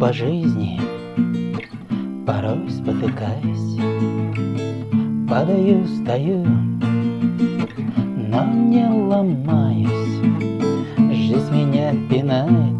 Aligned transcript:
по 0.00 0.12
жизни, 0.12 0.80
порой 2.26 2.68
спотыкаясь, 2.68 3.78
Падаю, 5.28 5.86
стою, 5.86 6.44
но 8.28 8.44
не 8.44 8.88
ломаюсь. 8.88 10.20
Жизнь 11.12 11.54
меня 11.54 11.92
пинает 12.10 12.74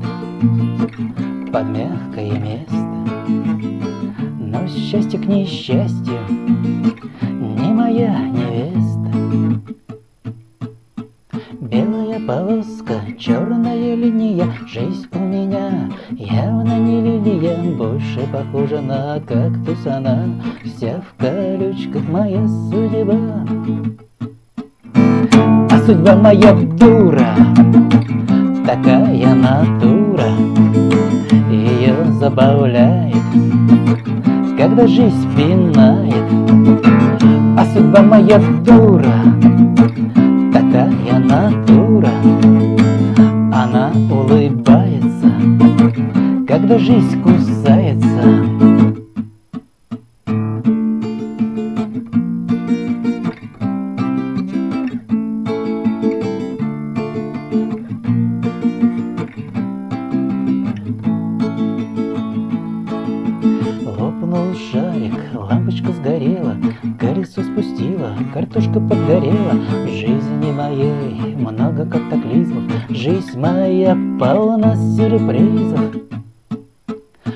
под 1.52 1.68
мягкое 1.68 2.32
место, 2.32 2.76
Но 4.40 4.66
счастье 4.66 5.20
к 5.20 5.26
несчастью 5.26 6.18
не 7.30 7.72
моя 7.72 8.28
невеста. 8.28 9.12
Белая 11.60 12.20
полоска, 12.26 13.00
черная 13.18 13.94
линия, 13.94 14.52
Жизнь 14.66 15.06
у 15.12 15.18
меня 15.18 15.90
явно 16.10 16.65
Больше 17.76 18.26
похожа 18.32 18.80
на 18.80 19.20
кактус 19.20 19.86
она, 19.86 20.24
Вся 20.64 20.98
в 21.02 21.22
колючках 21.22 22.08
моя 22.08 22.48
судьба. 22.48 23.44
А 25.70 25.78
судьба 25.84 26.16
моя 26.16 26.54
дура, 26.54 27.36
такая 28.64 29.34
натура, 29.34 30.24
Ее 31.50 31.94
забавляет, 32.18 33.14
когда 34.56 34.86
жизнь 34.86 35.28
пинает. 35.36 36.14
А 37.58 37.66
судьба 37.74 38.00
моя 38.00 38.38
дура, 38.64 39.22
такая 40.50 41.18
натура 41.18 42.08
Она 43.52 43.92
улыбается, 44.10 45.30
когда 46.48 46.78
жизнь 46.78 47.20
кусается 47.22 47.55
шарик, 64.72 65.14
лампочка 65.34 65.92
сгорела, 65.92 66.56
колесо 66.98 67.42
спустила, 67.42 68.16
картошка 68.32 68.80
подгорела. 68.80 69.52
В 69.84 69.88
жизни 69.88 70.52
моей 70.52 71.36
много 71.36 71.84
катаклизмов, 71.86 72.64
жизнь 72.88 73.38
моя 73.38 73.96
полна 74.18 74.74
сюрпризов. 74.76 75.96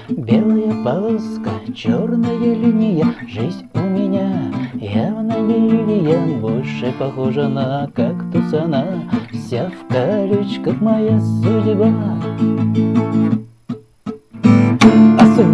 Белая 0.09 0.85
полоска, 0.85 1.51
черная 1.75 2.37
линия, 2.37 3.07
жизнь 3.29 3.69
у 3.75 3.81
меня 3.81 4.53
явно 4.75 5.41
не 5.41 5.71
лилия, 5.71 6.39
больше 6.41 6.93
похожа 6.99 7.49
на 7.49 7.89
кактус 7.95 8.53
она, 8.53 8.87
вся 9.33 9.71
в 9.71 9.93
колючках 9.93 10.81
моя 10.81 11.21
судьба. 11.21 11.93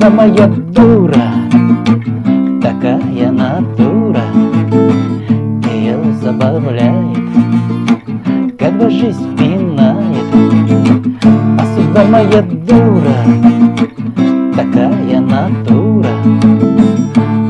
Судьба 0.06 0.22
моя 0.22 0.46
дура, 0.46 1.32
такая 2.62 3.32
натура, 3.32 4.22
Ее 5.68 5.98
забавляет, 6.22 7.18
когда 8.56 8.88
жизнь 8.88 9.36
пинает. 9.36 10.32
А 11.58 11.66
судьба 11.74 12.04
моя 12.04 12.40
дура, 12.40 13.16
такая 14.54 15.20
натура, 15.20 16.10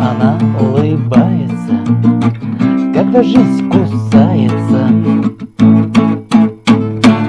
Она 0.01 0.39
улыбается, 0.59 1.75
когда 2.95 3.23
жизнь 3.23 3.69
кусается. 3.69 4.89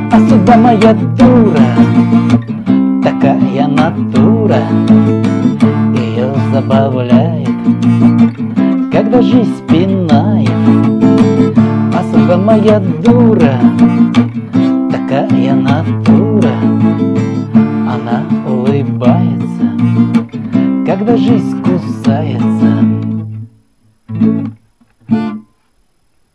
А 0.09 0.19
судьба 0.29 0.55
моя 0.55 0.93
дура, 0.93 1.86
натура 3.89 4.59
Ее 5.95 6.33
забавляет, 6.51 7.47
когда 8.91 9.21
жизнь 9.21 9.65
пинает 9.67 10.49
А 11.93 12.03
судьба 12.11 12.37
моя 12.37 12.79
дура, 12.79 13.59
такая 14.91 15.53
натура. 15.53 16.51
Она 17.87 18.23
улыбается, 18.47 19.71
когда 20.85 21.15
жизнь 21.15 21.61
кусается 21.63 22.56